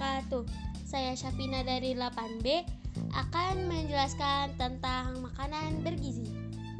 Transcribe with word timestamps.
wabarakatuh. 0.00 0.48
Saya 0.88 1.12
Syafina 1.12 1.60
dari 1.60 1.92
8B 1.92 2.64
akan 3.12 3.68
menjelaskan 3.68 4.56
tentang 4.56 5.20
makanan 5.20 5.84
bergizi. 5.84 6.24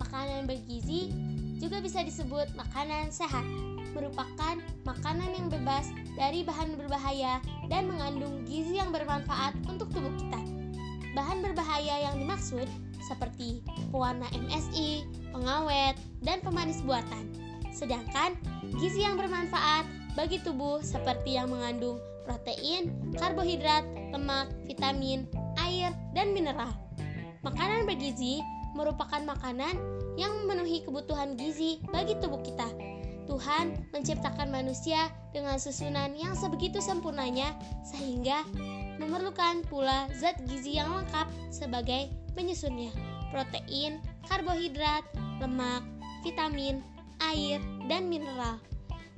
Makanan 0.01 0.49
bergizi 0.49 1.13
juga 1.61 1.85
bisa 1.85 2.01
disebut 2.01 2.49
makanan 2.57 3.13
sehat, 3.13 3.45
merupakan 3.93 4.57
makanan 4.89 5.37
yang 5.37 5.53
bebas 5.53 5.93
dari 6.17 6.41
bahan 6.41 6.81
berbahaya 6.81 7.45
dan 7.69 7.93
mengandung 7.93 8.41
gizi 8.49 8.81
yang 8.81 8.89
bermanfaat 8.89 9.53
untuk 9.69 9.93
tubuh 9.93 10.17
kita. 10.17 10.41
Bahan 11.13 11.45
berbahaya 11.45 12.09
yang 12.09 12.25
dimaksud 12.25 12.65
seperti 13.05 13.61
pewarna 13.93 14.25
MSI, 14.33 15.05
pengawet, 15.37 16.01
dan 16.25 16.41
pemanis 16.41 16.81
buatan. 16.89 17.29
Sedangkan 17.69 18.33
gizi 18.81 19.05
yang 19.05 19.21
bermanfaat 19.21 19.85
bagi 20.17 20.41
tubuh 20.41 20.81
seperti 20.81 21.37
yang 21.37 21.53
mengandung 21.53 22.01
protein, 22.25 22.91
karbohidrat, 23.17 23.85
lemak, 24.13 24.51
vitamin, 24.67 25.29
air, 25.61 25.93
dan 26.13 26.33
mineral. 26.35 26.73
Makanan 27.41 27.89
bergizi 27.89 28.45
merupakan 28.77 29.23
makanan 29.25 29.75
yang 30.15 30.31
memenuhi 30.45 30.85
kebutuhan 30.85 31.35
gizi 31.35 31.81
bagi 31.89 32.17
tubuh 32.21 32.41
kita. 32.45 32.69
Tuhan 33.31 33.79
menciptakan 33.95 34.51
manusia 34.51 35.07
dengan 35.31 35.55
susunan 35.63 36.19
yang 36.19 36.35
sebegitu 36.35 36.83
sempurnanya 36.83 37.55
sehingga 37.87 38.43
memerlukan 38.99 39.63
pula 39.71 40.11
zat 40.19 40.35
gizi 40.51 40.83
yang 40.83 40.91
lengkap 40.91 41.31
sebagai 41.55 42.11
penyusunnya. 42.35 42.91
Protein, 43.31 44.03
karbohidrat, 44.27 45.07
lemak, 45.39 45.87
vitamin, 46.27 46.83
air, 47.23 47.63
dan 47.87 48.11
mineral. 48.11 48.59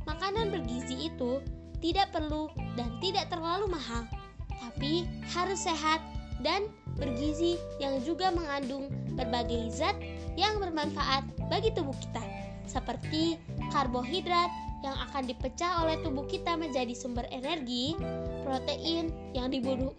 Makanan 0.04 0.52
bergizi 0.52 1.08
itu 1.08 1.40
tidak 1.82 2.14
perlu 2.14 2.48
dan 2.78 2.88
tidak 3.02 3.28
terlalu 3.28 3.66
mahal, 3.68 4.06
tapi 4.48 5.04
harus 5.34 5.66
sehat 5.66 5.98
dan 6.40 6.70
bergizi 6.96 7.58
yang 7.82 7.98
juga 8.06 8.30
mengandung 8.30 8.88
berbagai 9.18 9.68
zat 9.74 9.98
yang 10.38 10.62
bermanfaat 10.62 11.26
bagi 11.50 11.74
tubuh 11.74 11.94
kita, 11.98 12.22
seperti 12.70 13.36
karbohidrat 13.74 14.48
yang 14.82 14.98
akan 15.10 15.30
dipecah 15.30 15.86
oleh 15.86 15.98
tubuh 16.02 16.26
kita 16.26 16.58
menjadi 16.58 16.90
sumber 16.94 17.26
energi, 17.30 17.94
protein 18.42 19.14
yang 19.30 19.46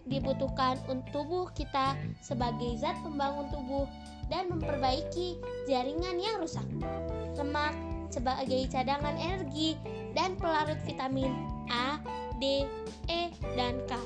dibutuhkan 0.04 0.76
untuk 0.88 1.08
tubuh 1.12 1.44
kita 1.56 1.96
sebagai 2.20 2.76
zat 2.80 2.96
pembangun 3.00 3.48
tubuh 3.48 3.88
dan 4.28 4.48
memperbaiki 4.48 5.40
jaringan 5.68 6.20
yang 6.20 6.36
rusak, 6.40 6.64
lemak 7.36 7.72
sebagai 8.12 8.68
cadangan 8.68 9.16
energi 9.16 9.76
dan 10.12 10.36
pelarut 10.36 10.78
vitamin 10.84 11.53
A, 11.70 12.00
D, 12.40 12.66
E, 13.08 13.30
dan 13.54 13.80
K. 13.86 13.96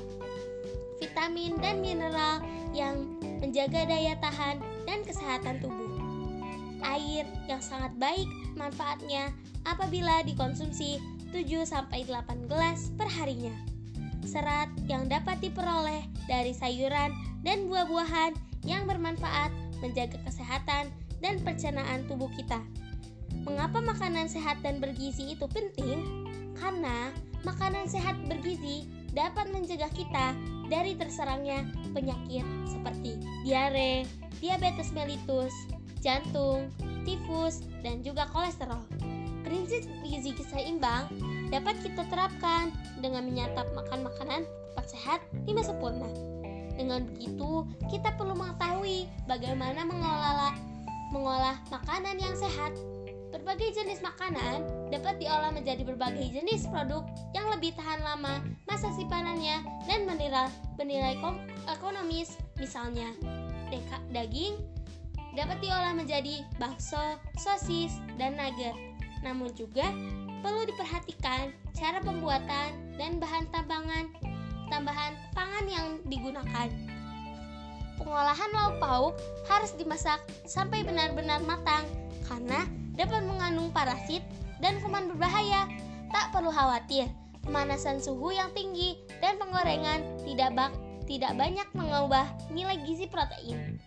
Vitamin 0.99 1.55
dan 1.63 1.79
mineral 1.79 2.43
yang 2.75 3.07
menjaga 3.39 3.87
daya 3.87 4.19
tahan 4.19 4.59
dan 4.83 4.99
kesehatan 5.07 5.63
tubuh. 5.63 5.87
Air 6.83 7.27
yang 7.47 7.59
sangat 7.59 7.91
baik 7.99 8.27
manfaatnya 8.55 9.31
apabila 9.67 10.23
dikonsumsi 10.23 10.99
7-8 11.31 12.49
gelas 12.49 12.91
per 12.95 13.07
harinya. 13.07 13.53
Serat 14.23 14.69
yang 14.85 15.07
dapat 15.07 15.39
diperoleh 15.39 16.05
dari 16.27 16.51
sayuran 16.51 17.15
dan 17.41 17.65
buah-buahan 17.71 18.35
yang 18.67 18.83
bermanfaat 18.85 19.49
menjaga 19.79 20.19
kesehatan 20.27 20.91
dan 21.23 21.39
pencernaan 21.43 22.03
tubuh 22.07 22.29
kita. 22.35 22.59
Mengapa 23.47 23.79
makanan 23.79 24.27
sehat 24.27 24.59
dan 24.65 24.83
bergizi 24.83 25.35
itu 25.37 25.47
penting? 25.47 26.03
Karena 26.59 27.13
makanan 27.43 27.87
sehat 27.87 28.15
bergizi 28.27 28.87
dapat 29.13 29.49
mencegah 29.49 29.89
kita 29.93 30.37
dari 30.69 30.93
terserangnya 30.93 31.65
penyakit 31.91 32.45
seperti 32.69 33.17
diare, 33.41 34.05
diabetes 34.37 34.93
mellitus, 34.93 35.53
jantung, 35.99 36.69
tifus, 37.03 37.65
dan 37.81 38.05
juga 38.05 38.29
kolesterol. 38.29 38.85
Prinsip 39.41 39.89
gizi 40.05 40.37
seimbang 40.45 41.09
dapat 41.49 41.73
kita 41.81 42.05
terapkan 42.07 42.69
dengan 43.01 43.25
menyantap 43.25 43.65
makan 43.73 44.05
makanan 44.05 44.45
tepat 44.45 44.85
sehat 44.93 45.19
lima 45.49 45.65
sempurna. 45.65 46.05
Dengan 46.77 47.03
begitu, 47.11 47.67
kita 47.91 48.15
perlu 48.15 48.37
mengetahui 48.37 49.09
bagaimana 49.27 49.83
mengelola 49.83 50.55
mengolah 51.09 51.57
makanan 51.73 52.21
yang 52.21 52.37
sehat 52.37 52.71
Berbagai 53.29 53.77
jenis 53.77 54.01
makanan 54.01 54.89
dapat 54.89 55.21
diolah 55.21 55.53
menjadi 55.53 55.85
berbagai 55.85 56.33
jenis 56.33 56.65
produk 56.65 57.05
yang 57.37 57.45
lebih 57.53 57.77
tahan 57.77 58.01
lama 58.01 58.41
masa 58.65 58.89
simpanannya 58.97 59.61
dan 59.85 60.09
bernilai, 60.09 60.49
bernilai 60.81 61.13
ekonomis. 61.69 62.41
Misalnya, 62.57 63.13
daging 64.09 64.57
dapat 65.37 65.61
diolah 65.61 65.93
menjadi 65.93 66.41
bakso, 66.57 67.21
sosis, 67.37 67.93
dan 68.17 68.33
nugget. 68.33 68.73
Namun 69.21 69.53
juga 69.53 69.85
perlu 70.41 70.65
diperhatikan 70.65 71.53
cara 71.77 72.01
pembuatan 72.01 72.97
dan 72.97 73.21
bahan 73.21 73.45
tambangan 73.53 74.09
tambahan 74.73 75.13
pangan 75.37 75.65
yang 75.69 75.87
digunakan. 76.09 76.69
Pengolahan 77.99 78.51
lauk 78.55 78.75
pauk 78.79 79.13
harus 79.51 79.75
dimasak 79.75 80.23
sampai 80.47 80.87
benar-benar 80.87 81.43
matang 81.43 81.83
karena 82.25 82.63
dapat 82.95 83.25
mengandung 83.25 83.69
parasit 83.73 84.23
dan 84.63 84.77
kuman 84.81 85.11
berbahaya. 85.11 85.69
Tak 86.09 86.33
perlu 86.33 86.49
khawatir, 86.49 87.05
pemanasan 87.45 88.01
suhu 88.01 88.33
yang 88.33 88.49
tinggi 88.57 88.97
dan 89.21 89.37
penggorengan 89.37 90.01
tidak 90.25 90.57
bak 90.57 90.73
tidak 91.05 91.33
banyak 91.37 91.65
mengubah 91.73 92.25
nilai 92.53 92.77
gizi 92.85 93.09
protein. 93.09 93.81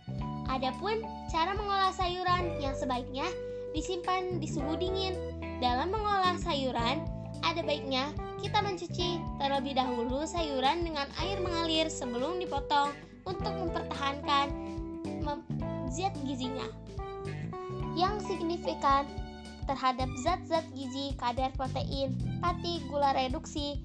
Adapun 0.51 0.99
cara 1.31 1.55
mengolah 1.55 1.95
sayuran 1.95 2.59
yang 2.59 2.75
sebaiknya 2.75 3.27
disimpan 3.71 4.43
di 4.43 4.47
suhu 4.47 4.75
dingin. 4.75 5.15
Dalam 5.63 5.95
mengolah 5.95 6.35
sayuran, 6.43 6.99
ada 7.47 7.63
baiknya 7.63 8.11
kita 8.43 8.59
mencuci 8.59 9.23
terlebih 9.39 9.79
dahulu 9.79 10.27
sayuran 10.27 10.83
dengan 10.83 11.07
air 11.23 11.39
mengalir 11.39 11.87
sebelum 11.87 12.43
dipotong 12.43 12.91
untuk 13.23 13.55
mempertahankan 13.55 14.51
zat 15.87 16.11
gizinya 16.27 16.67
yang 17.93 18.19
signifikan 18.23 19.05
terhadap 19.65 20.09
zat-zat 20.21 20.65
gizi, 20.75 21.15
kadar 21.15 21.53
protein, 21.55 22.15
pati, 22.43 22.83
gula 22.91 23.15
reduksi. 23.15 23.79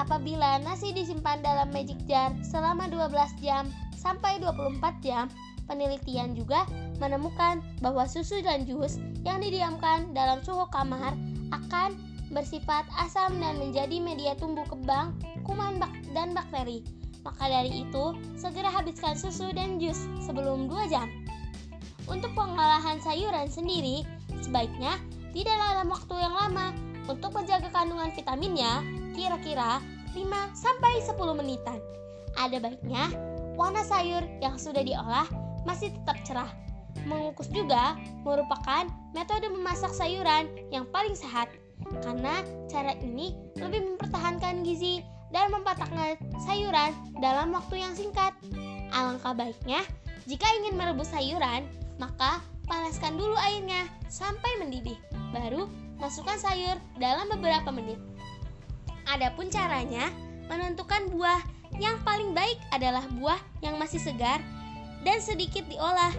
Apabila 0.00 0.58
nasi 0.64 0.96
disimpan 0.96 1.44
dalam 1.44 1.68
magic 1.70 1.98
jar 2.08 2.32
selama 2.40 2.88
12 2.88 3.12
jam 3.44 3.68
sampai 3.92 4.40
24 4.40 4.80
jam, 5.04 5.28
penelitian 5.68 6.32
juga 6.32 6.64
menemukan 6.98 7.60
bahwa 7.84 8.08
susu 8.08 8.40
dan 8.40 8.64
jus 8.64 8.96
yang 9.22 9.44
didiamkan 9.44 10.10
dalam 10.16 10.40
suhu 10.40 10.64
kamar 10.72 11.14
akan 11.52 11.94
bersifat 12.32 12.86
asam 12.96 13.38
dan 13.42 13.58
menjadi 13.58 13.98
media 14.00 14.32
tumbuh 14.38 14.64
kembang 14.66 15.14
kuman 15.44 15.76
bak 15.76 15.92
dan 16.16 16.32
bakteri. 16.32 16.80
Maka 17.20 17.52
dari 17.52 17.84
itu, 17.84 18.16
segera 18.40 18.72
habiskan 18.72 19.12
susu 19.12 19.52
dan 19.52 19.76
jus 19.76 20.08
sebelum 20.24 20.72
2 20.72 20.88
jam. 20.88 21.06
Untuk 22.10 22.34
pengolahan 22.34 22.98
sayuran 22.98 23.46
sendiri, 23.46 24.02
sebaiknya 24.42 24.98
tidak 25.30 25.54
dalam 25.54 25.86
waktu 25.86 26.14
yang 26.18 26.34
lama. 26.34 26.74
Untuk 27.06 27.30
menjaga 27.30 27.70
kandungan 27.70 28.10
vitaminnya, 28.10 28.82
kira-kira 29.14 29.78
5-10 30.14 31.38
menitan. 31.38 31.78
Ada 32.34 32.58
baiknya 32.58 33.10
warna 33.54 33.82
sayur 33.86 34.22
yang 34.42 34.58
sudah 34.58 34.82
diolah 34.82 35.26
masih 35.62 35.94
tetap 35.94 36.18
cerah. 36.26 36.50
Mengukus 37.06 37.46
juga 37.54 37.94
merupakan 38.26 38.90
metode 39.14 39.46
memasak 39.46 39.94
sayuran 39.94 40.50
yang 40.74 40.86
paling 40.90 41.14
sehat 41.14 41.48
karena 42.02 42.42
cara 42.68 42.92
ini 43.00 43.34
lebih 43.58 43.94
mempertahankan 43.94 44.66
gizi 44.66 45.00
dan 45.30 45.50
mempatahkan 45.54 46.18
sayuran 46.42 46.92
dalam 47.22 47.54
waktu 47.54 47.82
yang 47.82 47.94
singkat. 47.94 48.34
Alangkah 48.90 49.32
baiknya 49.32 49.80
jika 50.26 50.46
ingin 50.60 50.76
merebus 50.76 51.10
sayuran, 51.10 51.64
maka 52.00 52.40
panaskan 52.64 53.20
dulu 53.20 53.36
airnya 53.36 53.84
sampai 54.08 54.48
mendidih. 54.56 54.96
Baru 55.36 55.68
masukkan 56.00 56.40
sayur 56.40 56.80
dalam 56.96 57.28
beberapa 57.28 57.68
menit. 57.68 58.00
Adapun 59.04 59.52
caranya, 59.52 60.08
menentukan 60.48 61.12
buah 61.12 61.44
yang 61.76 62.00
paling 62.02 62.32
baik 62.32 62.56
adalah 62.72 63.04
buah 63.20 63.38
yang 63.60 63.76
masih 63.76 64.00
segar 64.00 64.40
dan 65.04 65.20
sedikit 65.20 65.62
diolah. 65.68 66.10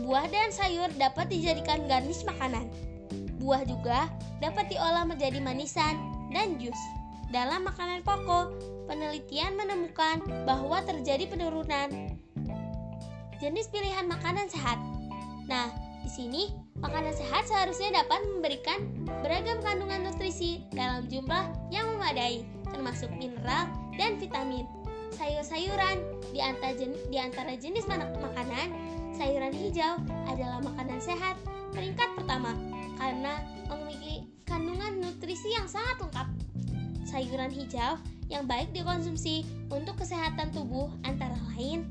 Buah 0.00 0.24
dan 0.32 0.48
sayur 0.48 0.88
dapat 0.96 1.28
dijadikan 1.28 1.84
garnish 1.84 2.24
makanan. 2.24 2.72
Buah 3.36 3.68
juga 3.68 4.08
dapat 4.40 4.72
diolah 4.72 5.04
menjadi 5.04 5.38
manisan 5.44 6.00
dan 6.32 6.56
jus. 6.56 6.78
Dalam 7.28 7.68
makanan 7.68 8.00
pokok, 8.00 8.54
penelitian 8.88 9.56
menemukan 9.60 10.24
bahwa 10.48 10.80
terjadi 10.84 11.28
penurunan 11.28 12.16
jenis 13.42 13.66
pilihan 13.74 14.06
makanan 14.06 14.46
sehat 14.46 14.78
Nah, 15.52 15.68
di 16.00 16.08
sini 16.08 16.42
makanan 16.80 17.12
sehat 17.12 17.44
seharusnya 17.44 18.00
dapat 18.00 18.24
memberikan 18.24 18.88
beragam 19.20 19.60
kandungan 19.60 20.08
nutrisi 20.08 20.64
dalam 20.72 21.04
jumlah 21.12 21.52
yang 21.68 21.92
memadai, 21.92 22.40
termasuk 22.72 23.12
mineral 23.20 23.68
dan 24.00 24.16
vitamin. 24.16 24.64
sayur-sayuran. 25.12 26.00
Di 26.32 26.40
di 27.12 27.20
antara 27.20 27.52
jenis 27.52 27.84
makanan, 27.84 28.72
sayuran 29.12 29.52
hijau 29.52 30.00
adalah 30.24 30.64
makanan 30.64 31.04
sehat 31.04 31.36
peringkat 31.76 32.08
pertama 32.16 32.56
karena 32.96 33.44
memiliki 33.68 34.24
kandungan 34.48 35.04
nutrisi 35.04 35.52
yang 35.52 35.68
sangat 35.68 36.00
lengkap. 36.00 36.28
Sayuran 37.04 37.52
hijau 37.52 38.00
yang 38.32 38.48
baik 38.48 38.72
dikonsumsi 38.72 39.44
untuk 39.68 40.00
kesehatan 40.00 40.48
tubuh 40.56 40.88
antara 41.04 41.36
lain 41.52 41.84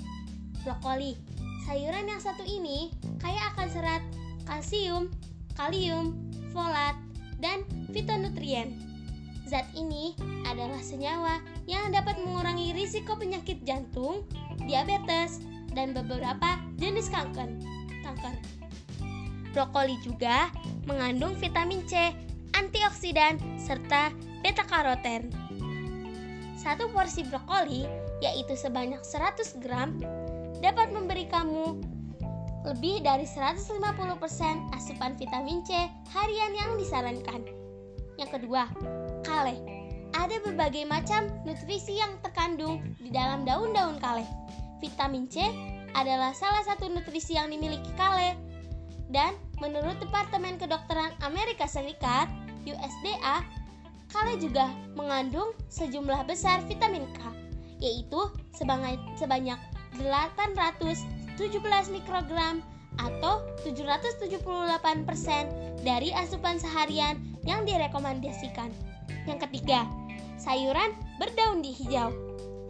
brokoli. 0.65 1.13
Sayuran 1.61 2.09
yang 2.09 2.21
satu 2.21 2.41
ini 2.41 2.89
kaya 3.21 3.37
akan 3.53 3.67
serat, 3.69 4.03
kalsium, 4.49 5.13
kalium, 5.53 6.17
folat, 6.49 6.97
dan 7.37 7.61
fitonutrien. 7.93 8.77
Zat 9.45 9.67
ini 9.75 10.15
adalah 10.47 10.79
senyawa 10.79 11.43
yang 11.67 11.91
dapat 11.91 12.17
mengurangi 12.23 12.71
risiko 12.71 13.19
penyakit 13.19 13.61
jantung, 13.67 14.23
diabetes, 14.63 15.43
dan 15.75 15.91
beberapa 15.91 16.59
jenis 16.79 17.11
kanker. 17.11 17.49
kanker. 18.03 18.35
Brokoli 19.51 19.99
juga 20.01 20.47
mengandung 20.87 21.35
vitamin 21.35 21.83
C, 21.83 22.15
antioksidan, 22.55 23.37
serta 23.59 24.15
beta-karoten. 24.39 25.29
Satu 26.55 26.87
porsi 26.93 27.25
brokoli, 27.27 27.83
yaitu 28.21 28.53
sebanyak 28.53 29.01
100 29.03 29.59
gram, 29.59 29.97
dapat 30.61 30.93
memberi 30.93 31.25
kamu 31.25 31.81
lebih 32.61 33.01
dari 33.01 33.25
150% 33.25 33.81
asupan 34.77 35.17
vitamin 35.17 35.65
C 35.65 35.73
harian 36.13 36.53
yang 36.53 36.77
disarankan. 36.77 37.41
Yang 38.21 38.37
kedua, 38.37 38.69
kale. 39.25 39.57
Ada 40.13 40.37
berbagai 40.45 40.85
macam 40.85 41.25
nutrisi 41.47 41.97
yang 41.97 42.13
terkandung 42.21 42.83
di 43.01 43.09
dalam 43.09 43.41
daun-daun 43.41 43.97
kale. 43.97 44.21
Vitamin 44.77 45.25
C 45.25 45.41
adalah 45.97 46.35
salah 46.37 46.61
satu 46.61 46.85
nutrisi 46.85 47.33
yang 47.33 47.49
dimiliki 47.49 47.89
kale. 47.97 48.37
Dan 49.11 49.33
menurut 49.59 49.97
Departemen 49.99 50.61
Kedokteran 50.61 51.11
Amerika 51.25 51.65
Serikat, 51.65 52.29
USDA, 52.63 53.43
kale 54.13 54.37
juga 54.37 54.69
mengandung 54.93 55.51
sejumlah 55.71 56.27
besar 56.29 56.61
vitamin 56.69 57.07
K, 57.17 57.19
yaitu 57.81 58.21
sebanyak, 58.53 59.59
817 59.99 61.03
mikrogram 61.91 62.63
atau 62.99 63.39
778% 63.63 65.79
dari 65.81 66.13
asupan 66.13 66.59
seharian 66.59 67.17
yang 67.47 67.65
direkomendasikan. 67.65 68.69
Yang 69.25 69.49
ketiga, 69.49 69.87
sayuran 70.37 70.93
berdaun 71.17 71.63
di 71.63 71.73
hijau. 71.73 72.13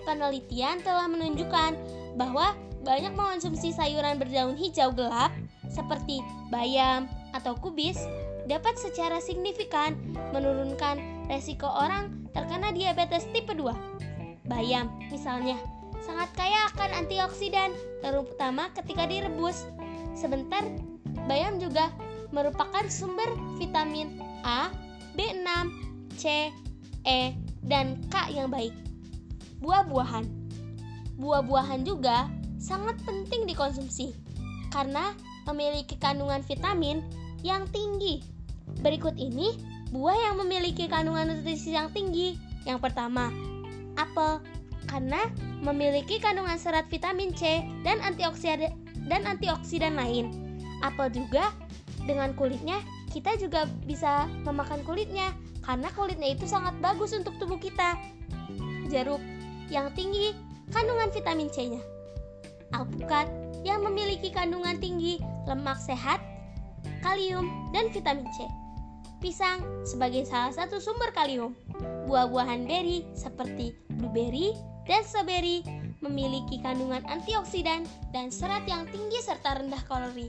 Penelitian 0.05 0.81
telah 0.81 1.05
menunjukkan 1.05 1.77
bahwa 2.17 2.57
banyak 2.81 3.13
mengonsumsi 3.13 3.69
sayuran 3.69 4.17
berdaun 4.17 4.57
hijau 4.57 4.89
gelap 4.93 5.29
seperti 5.69 6.19
bayam 6.49 7.05
atau 7.31 7.53
kubis 7.55 8.01
dapat 8.49 8.75
secara 8.75 9.21
signifikan 9.21 9.95
menurunkan 10.33 10.97
resiko 11.29 11.69
orang 11.69 12.25
terkena 12.33 12.73
diabetes 12.73 13.29
tipe 13.31 13.53
2. 13.53 14.49
Bayam 14.49 14.89
misalnya 15.13 15.55
sangat 16.01 16.29
kaya 16.33 16.67
akan 16.73 17.05
antioksidan, 17.05 17.71
terutama 18.01 18.69
ketika 18.73 19.05
direbus. 19.05 19.65
Sebentar, 20.17 20.65
bayam 21.29 21.61
juga 21.61 21.89
merupakan 22.35 22.83
sumber 22.91 23.31
vitamin 23.55 24.19
A, 24.43 24.73
B6, 25.15 25.47
C, 26.17 26.51
E, 27.07 27.37
dan 27.63 28.01
K 28.09 28.33
yang 28.33 28.49
baik. 28.51 28.73
Buah-buahan 29.61 30.41
Buah-buahan 31.21 31.85
juga 31.85 32.25
sangat 32.57 32.97
penting 33.05 33.45
dikonsumsi 33.45 34.09
karena 34.73 35.13
memiliki 35.45 35.93
kandungan 36.01 36.41
vitamin 36.41 37.05
yang 37.45 37.69
tinggi. 37.69 38.25
Berikut 38.81 39.13
ini 39.21 39.53
buah 39.93 40.17
yang 40.17 40.41
memiliki 40.41 40.89
kandungan 40.89 41.29
nutrisi 41.29 41.77
yang 41.77 41.93
tinggi. 41.93 42.41
Yang 42.65 42.89
pertama, 42.89 43.29
apel 44.01 44.41
karena 44.91 45.31
memiliki 45.63 46.19
kandungan 46.19 46.59
serat 46.59 46.91
vitamin 46.91 47.31
C 47.31 47.63
dan 47.87 48.03
antioksidan 48.03 48.75
dan 49.07 49.23
antioksidan 49.23 49.95
lain. 49.95 50.35
Apel 50.83 51.07
juga 51.15 51.55
dengan 52.03 52.35
kulitnya 52.35 52.83
kita 53.15 53.39
juga 53.39 53.71
bisa 53.87 54.27
memakan 54.43 54.83
kulitnya 54.83 55.31
karena 55.63 55.87
kulitnya 55.95 56.35
itu 56.35 56.43
sangat 56.43 56.75
bagus 56.83 57.15
untuk 57.15 57.31
tubuh 57.39 57.55
kita. 57.55 57.95
Jeruk 58.91 59.23
yang 59.71 59.95
tinggi 59.95 60.35
kandungan 60.75 61.07
vitamin 61.15 61.47
C-nya. 61.47 61.79
Alpukat 62.75 63.31
yang 63.63 63.83
memiliki 63.87 64.31
kandungan 64.31 64.79
tinggi 64.79 65.19
lemak 65.47 65.79
sehat, 65.79 66.19
kalium, 66.99 67.47
dan 67.71 67.87
vitamin 67.91 68.27
C. 68.35 68.47
Pisang 69.21 69.61
sebagai 69.85 70.25
salah 70.25 70.51
satu 70.51 70.81
sumber 70.81 71.13
kalium. 71.13 71.53
Buah-buahan 72.09 72.65
beri 72.65 73.05
seperti 73.13 73.77
blueberry, 74.01 74.57
dan 74.89 75.01
strawberry 75.05 75.61
memiliki 76.01 76.57
kandungan 76.65 77.05
antioksidan 77.05 77.85
dan 78.09 78.33
serat 78.33 78.65
yang 78.65 78.89
tinggi 78.89 79.21
serta 79.21 79.61
rendah 79.61 79.81
kalori. 79.85 80.27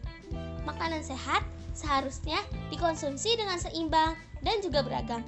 Makanan 0.68 1.00
sehat 1.00 1.42
seharusnya 1.72 2.36
dikonsumsi 2.68 3.40
dengan 3.40 3.56
seimbang 3.56 4.12
dan 4.44 4.60
juga 4.60 4.84
beragam. 4.84 5.24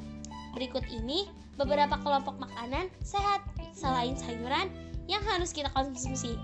Berikut 0.52 0.84
ini 0.92 1.26
beberapa 1.56 1.96
kelompok 2.04 2.36
makanan 2.36 2.92
sehat 3.00 3.40
selain 3.72 4.14
sayuran 4.14 4.68
yang 5.08 5.24
harus 5.24 5.50
kita 5.50 5.72
konsumsi. 5.72 6.36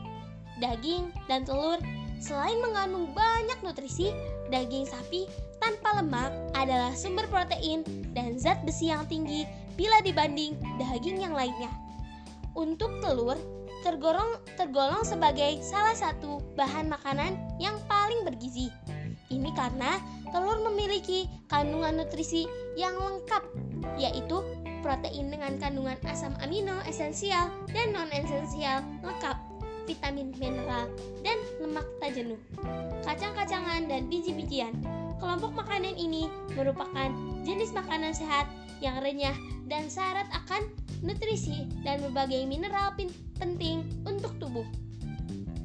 Daging 0.58 1.12
dan 1.28 1.44
telur 1.44 1.80
selain 2.20 2.60
mengandung 2.60 3.12
banyak 3.16 3.60
nutrisi, 3.64 4.12
daging 4.52 4.84
sapi 4.84 5.24
tanpa 5.60 6.00
lemak 6.00 6.32
adalah 6.56 6.92
sumber 6.96 7.28
protein 7.28 7.84
dan 8.16 8.40
zat 8.40 8.60
besi 8.64 8.88
yang 8.92 9.04
tinggi 9.08 9.44
bila 9.76 10.00
dibanding 10.04 10.56
daging 10.76 11.20
yang 11.20 11.32
lainnya 11.32 11.68
untuk 12.54 12.98
telur 13.02 13.38
tergolong 13.80 14.36
tergolong 14.60 15.00
sebagai 15.04 15.60
salah 15.64 15.96
satu 15.96 16.44
bahan 16.54 16.88
makanan 16.92 17.36
yang 17.56 17.76
paling 17.88 18.28
bergizi. 18.28 18.68
Ini 19.30 19.50
karena 19.56 19.96
telur 20.34 20.60
memiliki 20.66 21.30
kandungan 21.46 22.02
nutrisi 22.02 22.44
yang 22.74 22.98
lengkap, 22.98 23.42
yaitu 23.96 24.42
protein 24.82 25.30
dengan 25.30 25.56
kandungan 25.56 25.96
asam 26.08 26.34
amino 26.42 26.82
esensial 26.84 27.48
dan 27.70 27.94
non-esensial 27.94 28.82
lengkap, 29.06 29.36
vitamin 29.86 30.34
mineral, 30.36 30.90
dan 31.22 31.38
lemak 31.62 31.86
tak 32.02 32.18
jenuh, 32.18 32.40
kacang-kacangan, 33.06 33.86
dan 33.86 34.10
biji-bijian. 34.10 34.74
Kelompok 35.20 35.52
makanan 35.52 35.94
ini 35.94 36.26
merupakan 36.56 37.12
jenis 37.44 37.70
makanan 37.76 38.16
sehat 38.16 38.48
yang 38.80 38.98
renyah 39.04 39.36
dan 39.68 39.86
syarat 39.86 40.26
akan 40.32 40.64
nutrisi 41.00 41.68
dan 41.84 42.04
berbagai 42.04 42.44
mineral 42.44 42.92
penting 43.40 43.84
untuk 44.04 44.36
tubuh, 44.36 44.64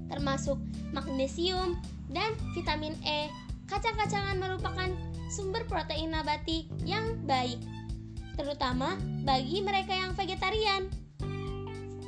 termasuk 0.08 0.60
magnesium 0.96 1.76
dan 2.12 2.36
vitamin 2.56 2.96
E. 3.04 3.28
Kacang-kacangan 3.66 4.38
merupakan 4.38 4.90
sumber 5.28 5.66
protein 5.66 6.14
nabati 6.14 6.70
yang 6.86 7.18
baik, 7.26 7.58
terutama 8.38 8.96
bagi 9.26 9.60
mereka 9.66 9.92
yang 9.92 10.14
vegetarian. 10.14 10.86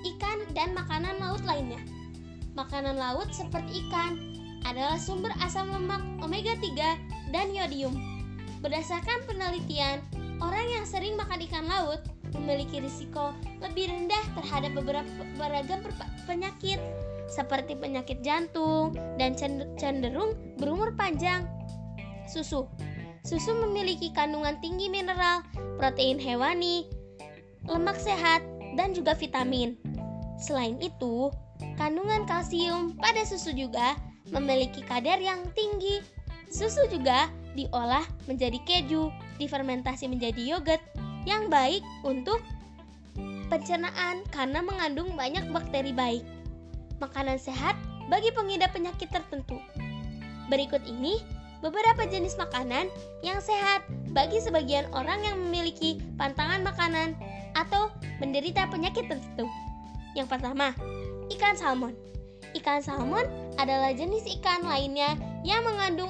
Ikan 0.05 0.53
dan 0.53 0.77
makanan 0.77 1.17
laut 1.19 1.41
lainnya. 1.43 1.81
Makanan 2.53 2.95
laut 2.95 3.27
seperti 3.33 3.83
ikan 3.89 4.15
adalah 4.63 4.95
sumber 5.01 5.33
asam 5.41 5.67
lemak 5.73 5.99
omega 6.21 6.53
3 6.57 7.33
dan 7.33 7.51
yodium. 7.51 7.97
Berdasarkan 8.61 9.25
penelitian, 9.25 10.01
orang 10.41 10.65
yang 10.69 10.85
sering 10.85 11.17
makan 11.17 11.41
ikan 11.49 11.65
laut 11.65 12.01
memiliki 12.35 12.83
risiko 12.83 13.31
lebih 13.63 13.87
rendah 13.87 14.23
terhadap 14.39 14.71
beberapa 14.75 15.11
beragam 15.39 15.79
penyakit 16.27 16.81
seperti 17.27 17.75
penyakit 17.75 18.23
jantung 18.23 18.95
dan 19.19 19.35
cenderung 19.75 20.35
berumur 20.59 20.95
panjang. 20.95 21.43
Susu 22.27 22.67
Susu 23.27 23.51
memiliki 23.51 24.15
kandungan 24.15 24.55
tinggi 24.63 24.87
mineral, 24.87 25.43
protein 25.75 26.15
hewani, 26.15 26.87
lemak 27.67 27.99
sehat, 27.99 28.39
dan 28.79 28.95
juga 28.95 29.11
vitamin. 29.19 29.75
Selain 30.39 30.79
itu, 30.79 31.27
kandungan 31.75 32.23
kalsium 32.23 32.95
pada 32.95 33.27
susu 33.27 33.51
juga 33.51 33.99
memiliki 34.31 34.79
kadar 34.79 35.19
yang 35.19 35.43
tinggi. 35.59 35.99
Susu 36.47 36.87
juga 36.87 37.27
diolah 37.51 38.07
menjadi 38.31 38.63
keju, 38.63 39.11
difermentasi 39.43 40.07
menjadi 40.07 40.55
yogurt, 40.55 40.79
yang 41.27 41.51
baik 41.51 41.83
untuk 42.07 42.39
pencernaan 43.51 44.23
karena 44.31 44.63
mengandung 44.63 45.11
banyak 45.19 45.43
bakteri 45.51 45.91
baik. 45.91 46.23
Makanan 47.03 47.35
sehat 47.35 47.75
bagi 48.07 48.31
pengidap 48.31 48.71
penyakit 48.71 49.11
tertentu. 49.11 49.59
Berikut 50.47 50.79
ini 50.87 51.19
beberapa 51.59 52.07
jenis 52.07 52.39
makanan 52.39 52.87
yang 53.19 53.43
sehat 53.43 53.83
bagi 54.15 54.39
sebagian 54.39 54.87
orang 54.95 55.19
yang 55.19 55.35
memiliki 55.35 55.99
pantangan 56.15 56.63
makanan 56.63 57.19
atau 57.59 57.91
menderita 58.23 58.63
penyakit 58.71 59.11
tertentu. 59.11 59.51
Yang 60.15 60.31
pertama, 60.31 60.71
ikan 61.35 61.59
salmon. 61.59 61.93
Ikan 62.55 62.79
salmon 62.79 63.27
adalah 63.59 63.91
jenis 63.91 64.23
ikan 64.39 64.63
lainnya 64.63 65.19
yang 65.43 65.61
mengandung 65.67 66.09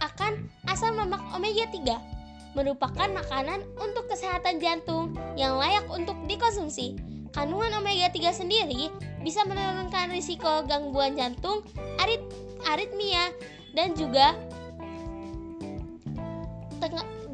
akan 0.00 0.48
asam 0.72 0.96
lemak 0.96 1.20
omega 1.36 1.68
3 1.68 2.13
merupakan 2.54 3.10
makanan 3.10 3.62
untuk 3.76 4.06
kesehatan 4.10 4.62
jantung 4.62 5.14
yang 5.34 5.58
layak 5.58 5.84
untuk 5.90 6.14
dikonsumsi. 6.30 6.96
Kandungan 7.34 7.82
omega 7.82 8.08
3 8.14 8.30
sendiri 8.30 8.94
bisa 9.26 9.42
menurunkan 9.42 10.14
risiko 10.14 10.62
gangguan 10.64 11.18
jantung, 11.18 11.66
arit 11.98 12.22
aritmia 12.70 13.34
dan 13.74 13.90
juga 13.98 14.38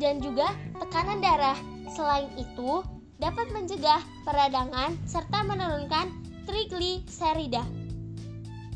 dan 0.00 0.16
juga 0.24 0.56
tekanan 0.80 1.20
darah. 1.20 1.58
Selain 1.92 2.32
itu, 2.40 2.80
dapat 3.20 3.52
mencegah 3.52 4.00
peradangan 4.24 4.96
serta 5.04 5.44
menurunkan 5.44 6.08
trigliserida. 6.48 7.60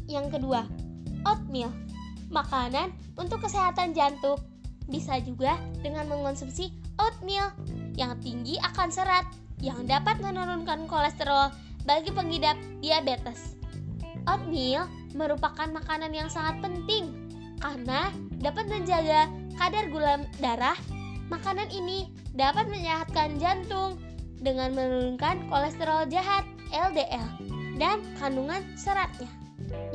Yang 0.05 0.37
kedua, 0.37 0.69
oatmeal. 1.25 1.73
Makanan 2.29 2.93
untuk 3.17 3.41
kesehatan 3.41 3.97
jantung. 3.97 4.37
Bisa 4.88 5.17
juga 5.25 5.57
dengan 5.81 6.09
mengonsumsi 6.09 6.69
oatmeal 7.00 7.50
yang 7.97 8.14
tinggi 8.21 8.61
akan 8.61 8.88
serat 8.93 9.25
yang 9.62 9.88
dapat 9.88 10.21
menurunkan 10.21 10.85
kolesterol 10.91 11.49
bagi 11.88 12.11
pengidap 12.12 12.57
diabetes. 12.85 13.57
Oatmeal 14.29 14.88
merupakan 15.17 15.69
makanan 15.71 16.12
yang 16.12 16.29
sangat 16.29 16.61
penting 16.61 17.12
karena 17.61 18.12
dapat 18.41 18.69
menjaga 18.69 19.31
kadar 19.57 19.88
gula 19.88 20.21
darah. 20.41 20.76
Makanan 21.33 21.73
ini 21.73 22.12
dapat 22.37 22.69
menyehatkan 22.69 23.41
jantung 23.41 23.97
dengan 24.45 24.76
menurunkan 24.76 25.49
kolesterol 25.49 26.05
jahat 26.12 26.45
LDL 26.69 27.25
dan 27.81 28.05
kandungan 28.21 28.61
seratnya. 28.76 29.31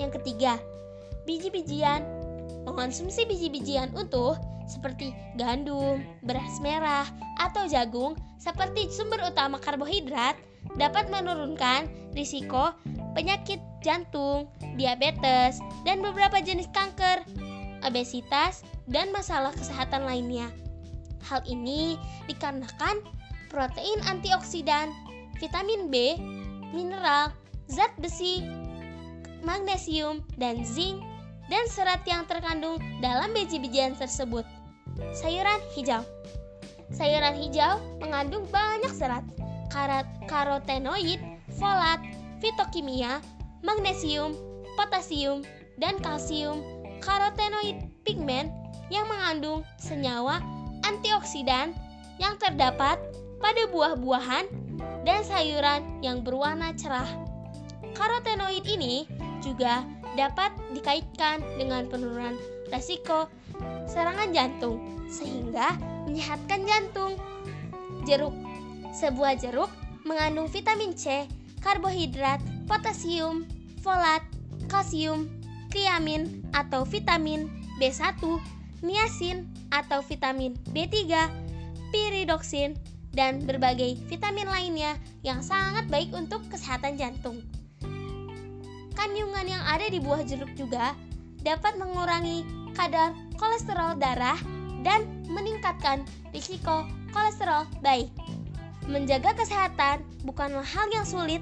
Yang 0.01 0.21
ketiga, 0.21 0.57
biji-bijian. 1.29 2.01
Mengonsumsi 2.65 3.25
biji-bijian 3.25 3.93
utuh 3.93 4.35
seperti 4.69 5.11
gandum, 5.35 6.05
beras 6.21 6.61
merah, 6.61 7.09
atau 7.41 7.65
jagung 7.65 8.13
seperti 8.37 8.87
sumber 8.93 9.19
utama 9.25 9.57
karbohidrat 9.57 10.37
dapat 10.77 11.09
menurunkan 11.09 11.89
risiko 12.13 12.77
penyakit 13.17 13.57
jantung, 13.81 14.47
diabetes, 14.77 15.57
dan 15.83 15.99
beberapa 15.99 16.39
jenis 16.39 16.69
kanker, 16.71 17.25
obesitas, 17.81 18.61
dan 18.85 19.09
masalah 19.09 19.51
kesehatan 19.55 20.05
lainnya. 20.05 20.47
Hal 21.25 21.41
ini 21.49 21.97
dikarenakan 22.29 23.01
protein 23.49 23.99
antioksidan, 24.05 24.93
vitamin 25.41 25.89
B, 25.89 26.15
mineral, 26.71 27.33
zat 27.67 27.91
besi, 27.97 28.45
magnesium, 29.41 30.21
dan 30.37 30.61
zinc, 30.61 31.01
dan 31.49 31.65
serat 31.65 32.05
yang 32.05 32.29
terkandung 32.29 32.77
dalam 33.01 33.33
biji-bijian 33.33 33.97
tersebut. 33.97 34.45
Sayuran 35.15 35.61
hijau 35.75 36.03
Sayuran 36.89 37.37
hijau 37.37 37.77
mengandung 38.01 38.49
banyak 38.49 38.89
serat, 38.89 39.21
karotenoid, 40.25 41.21
folat, 41.61 42.01
fitokimia, 42.41 43.21
magnesium, 43.61 44.33
potasium, 44.73 45.45
dan 45.77 46.01
kalsium, 46.01 46.65
karotenoid 47.03 47.77
pigmen 48.03 48.49
yang 48.89 49.05
mengandung 49.05 49.61
senyawa 49.77 50.41
antioksidan 50.81 51.77
yang 52.17 52.35
terdapat 52.41 52.97
pada 53.39 53.63
buah-buahan 53.71 54.49
dan 55.07 55.21
sayuran 55.23 55.85
yang 56.03 56.25
berwarna 56.25 56.75
cerah. 56.75 57.07
Karotenoid 57.95 58.65
ini 58.67 59.07
juga 59.39 59.85
dapat 60.17 60.51
dikaitkan 60.75 61.39
dengan 61.55 61.87
penurunan 61.87 62.35
resiko 62.73 63.31
serangan 63.89 64.29
jantung 64.31 64.77
sehingga 65.09 65.75
menyehatkan 66.05 66.63
jantung. 66.65 67.17
Jeruk 68.07 68.33
Sebuah 68.89 69.37
jeruk 69.37 69.69
mengandung 70.03 70.49
vitamin 70.49 70.97
C, 70.97 71.29
karbohidrat, 71.61 72.41
potasium, 72.65 73.45
folat, 73.85 74.25
kalsium, 74.65 75.29
tiamin 75.69 76.41
atau 76.51 76.81
vitamin 76.83 77.45
B1, 77.77 78.17
niacin 78.81 79.45
atau 79.69 80.01
vitamin 80.01 80.57
B3, 80.73 81.05
piridoksin, 81.93 82.73
dan 83.13 83.41
berbagai 83.45 83.97
vitamin 84.09 84.49
lainnya 84.49 84.97
yang 85.21 85.41
sangat 85.45 85.85
baik 85.89 86.09
untuk 86.13 86.41
kesehatan 86.49 86.97
jantung. 86.97 87.41
Kandungan 88.97 89.47
yang 89.47 89.63
ada 89.63 89.87
di 89.87 90.01
buah 90.01 90.27
jeruk 90.27 90.51
juga 90.59 90.91
dapat 91.39 91.79
mengurangi 91.79 92.43
kadar 92.75 93.15
kolesterol 93.39 93.95
darah 93.97 94.37
dan 94.83 95.07
meningkatkan 95.31 96.03
risiko 96.35 96.85
kolesterol 97.15 97.65
baik. 97.81 98.11
Menjaga 98.85 99.33
kesehatan 99.37 100.03
bukanlah 100.27 100.65
hal 100.65 100.85
yang 100.91 101.07
sulit 101.07 101.41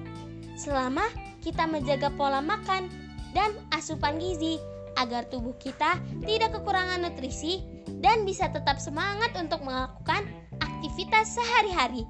selama 0.56 1.04
kita 1.42 1.66
menjaga 1.66 2.14
pola 2.14 2.40
makan 2.40 2.88
dan 3.34 3.56
asupan 3.74 4.22
gizi 4.22 4.62
agar 4.98 5.30
tubuh 5.30 5.54
kita 5.62 6.02
tidak 6.26 6.58
kekurangan 6.58 7.06
nutrisi 7.06 7.62
dan 8.02 8.26
bisa 8.26 8.50
tetap 8.50 8.82
semangat 8.82 9.32
untuk 9.38 9.62
melakukan 9.64 10.26
aktivitas 10.60 11.38
sehari-hari. 11.38 12.04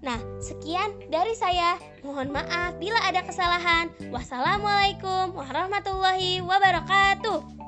Nah, 0.00 0.16
sekian 0.40 0.96
dari 1.12 1.36
saya. 1.36 1.76
Mohon 2.00 2.40
maaf 2.40 2.80
bila 2.80 2.96
ada 3.04 3.20
kesalahan. 3.20 3.92
Wassalamualaikum 4.08 5.36
warahmatullahi 5.36 6.40
wabarakatuh. 6.40 7.59